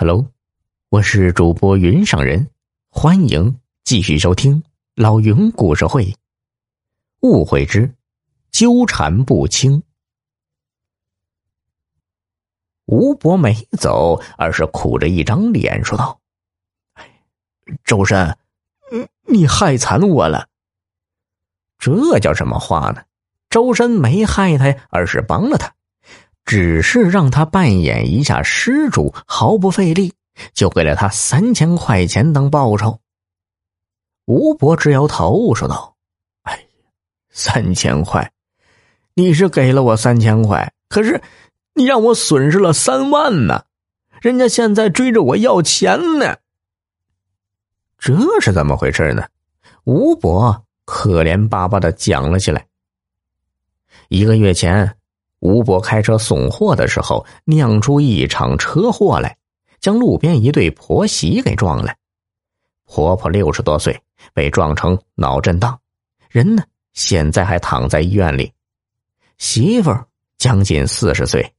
[0.00, 0.30] Hello，
[0.90, 2.48] 我是主播云上人，
[2.88, 4.62] 欢迎继续收听
[4.94, 6.14] 老云故事会。
[7.22, 7.96] 误会之
[8.52, 9.82] 纠缠不清。
[12.84, 16.20] 吴伯没走，而是苦着一张脸说道
[17.82, 18.38] ：“周深，
[18.92, 20.46] 你你害惨我了。”
[21.76, 23.02] 这叫什么话呢？
[23.50, 25.74] 周深没害他，而是帮了他。
[26.48, 30.14] 只是让他扮演一下施主，毫不费力，
[30.54, 32.98] 就给了他三千块钱当报酬。
[34.24, 35.94] 吴伯直摇头说道
[36.44, 36.58] ：“哎，
[37.28, 38.32] 三千块，
[39.12, 41.20] 你是给了我三千块，可是
[41.74, 43.66] 你让我损失了三万呢。
[44.22, 46.34] 人家现在追着我要钱呢。
[47.98, 49.22] 这是怎么回事呢？”
[49.84, 52.66] 吴伯可怜巴巴的讲了起来。
[54.08, 54.94] 一个月前。
[55.40, 59.36] 吴伯开车送货的时候，酿出一场车祸来，
[59.80, 61.94] 将路边一对婆媳给撞了。
[62.84, 64.00] 婆婆六十多岁，
[64.32, 65.78] 被撞成脑震荡，
[66.28, 68.52] 人呢现在还躺在医院里。
[69.36, 70.06] 媳妇儿
[70.38, 71.54] 将近四十岁，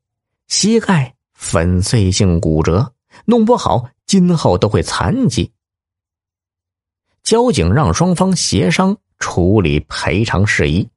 [0.48, 2.94] 膝盖粉碎性骨折，
[3.26, 5.50] 弄不好今后都会残疾。
[7.24, 10.90] 交警让双方协商处理赔偿事宜，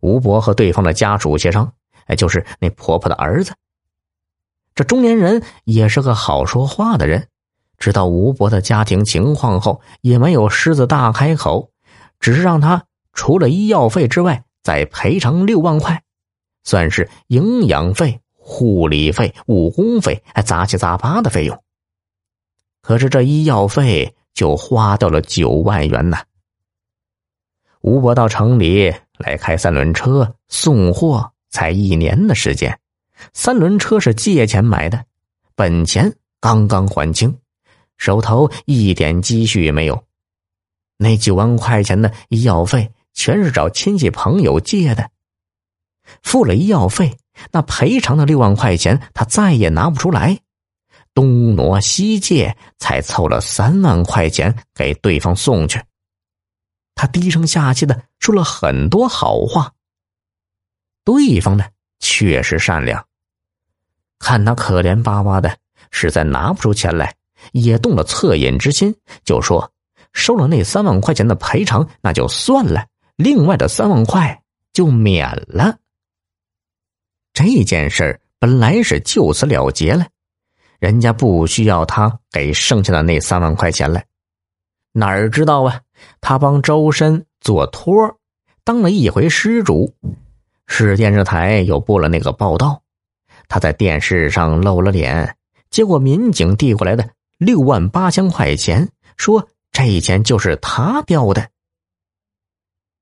[0.00, 1.72] 吴伯和对方的家属协商。
[2.06, 3.54] 哎，就是那婆婆的儿子。
[4.74, 7.28] 这中年人也是个好说话的人，
[7.78, 11.70] 知道吴伯的家庭情况后，也没有狮子大开口，
[12.20, 16.02] 只是让他除了医药费之外，再赔偿六万块，
[16.64, 21.62] 算是营养费、护理费、误工费，哎，杂七杂八的费用。
[22.80, 26.16] 可是这医药费就花掉了九万元呢。
[27.82, 31.32] 吴伯到城里来开三轮车送货。
[31.52, 32.76] 才一年的时间，
[33.32, 35.04] 三轮车是借钱买的，
[35.54, 37.38] 本钱刚刚还清，
[37.98, 40.02] 手头一点积蓄也没有。
[40.96, 45.10] 那九万块钱的医药费全是找亲戚朋友借的，
[46.22, 47.16] 付了医药费，
[47.52, 50.38] 那赔偿的六万块钱他再也拿不出来，
[51.12, 55.80] 东挪西借才凑了三万块钱给对方送去。
[56.94, 59.72] 他低声下气的说了很多好话。
[61.04, 61.64] 对方呢，
[61.98, 63.04] 确实善良。
[64.18, 65.56] 看他可怜巴巴的，
[65.90, 67.14] 实在拿不出钱来，
[67.52, 69.72] 也动了恻隐之心，就说
[70.12, 72.86] 收了那三万块钱的赔偿，那就算了，
[73.16, 74.42] 另外的三万块
[74.72, 75.76] 就免了。
[77.32, 80.06] 这件事本来是就此了结了，
[80.78, 84.02] 人家不需要他给剩下的那三万块钱了。
[84.92, 85.80] 哪儿知道啊，
[86.20, 87.92] 他帮周深做托，
[88.62, 89.94] 当了一回施主。
[90.74, 92.80] 市电视台又播了那个报道，
[93.46, 95.36] 他在电视上露了脸，
[95.68, 97.06] 结果民警递过来的
[97.36, 98.88] 六万八千块钱，
[99.18, 101.46] 说这钱就是他掉的。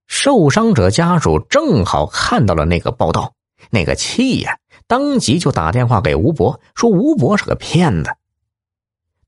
[0.09, 3.33] 受伤者家属正好看到了那个报道，
[3.71, 8.11] 那个气呀，当即就打电话给吴伯，说吴伯是个骗子。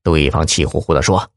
[0.03, 1.31] 对方气呼呼的说。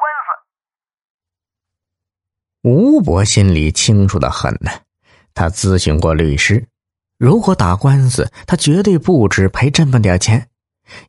[0.00, 0.30] 官司
[2.62, 4.70] 吴伯心里清楚的很呢，
[5.34, 6.66] 他咨询过律师，
[7.18, 10.48] 如果打官司，他绝对不止赔这么点钱，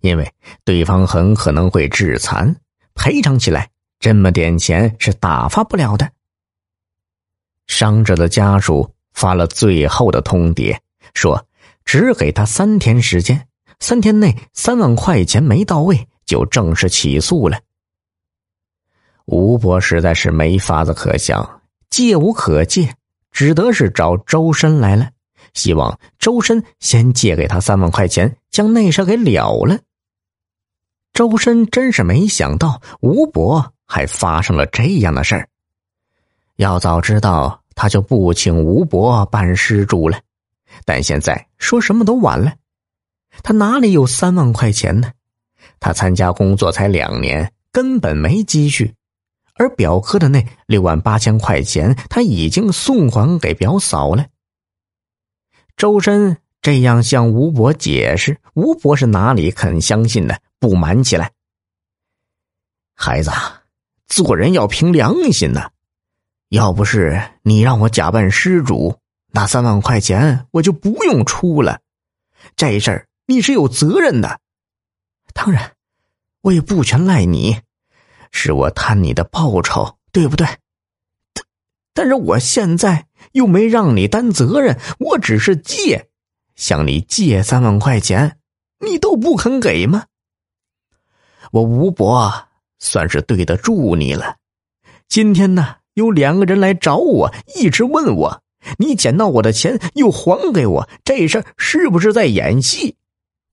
[0.01, 2.55] 因为对方很可能会致残，
[2.93, 3.69] 赔偿起来
[3.99, 6.11] 这么点钱是打发不了的。
[7.67, 10.77] 伤者的家属发了最后的通牒，
[11.13, 11.45] 说
[11.85, 13.47] 只给他三天时间，
[13.79, 17.59] 三天内三万块钱没到位，就正式起诉了。
[19.25, 22.93] 吴伯实在是没法子可想，借无可借，
[23.31, 25.09] 只得是找周深来了，
[25.53, 29.79] 希望周深先借给他三万块钱，将那事给了了。
[31.13, 35.47] 周深真是没想到吴伯还发生了这样的事儿，
[36.55, 40.19] 要早知道他就不请吴伯办施主了，
[40.85, 42.53] 但现在说什么都晚了，
[43.43, 45.11] 他哪里有三万块钱呢？
[45.79, 48.93] 他参加工作才两年，根本没积蓄。
[49.61, 54.25] 而表哥的那六万八千块钱，他已经送还给表嫂了。
[55.77, 60.35] 周深这样向吴伯解释，吴伯是哪里肯相信呢？
[60.57, 61.31] 不满起来。
[62.95, 63.29] 孩子，
[64.07, 65.69] 做人要凭良心呐！
[66.49, 68.97] 要不是你让我假扮失主，
[69.31, 71.81] 那三万块钱我就不用出了。
[72.55, 74.39] 这事儿你是有责任的。
[75.33, 75.73] 当然，
[76.41, 77.61] 我也不全赖你，
[78.31, 80.47] 是我贪你的报酬，对不对？
[81.33, 81.45] 但
[81.93, 86.07] 但是我现在又没让你担责任，我只是借。
[86.55, 88.37] 向你借三万块钱，
[88.79, 90.05] 你都不肯给吗？
[91.51, 92.47] 我吴伯
[92.79, 94.37] 算是对得住你了。
[95.07, 98.41] 今天呢，有两个人来找我，一直问我，
[98.77, 102.95] 你捡到我的钱又还给我，这事是不是在演戏？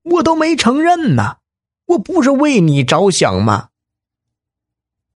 [0.02, 1.38] 我都没承认呢。
[1.86, 3.67] 我不是为你着想吗？